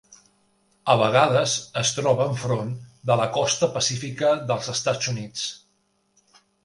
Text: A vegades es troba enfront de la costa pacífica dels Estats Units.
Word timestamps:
A 0.93 0.93
vegades 1.01 1.53
es 1.81 1.91
troba 1.97 2.27
enfront 2.33 2.71
de 3.11 3.17
la 3.21 3.27
costa 3.35 3.69
pacífica 3.77 4.33
dels 4.53 4.71
Estats 4.75 5.13
Units. 5.13 5.45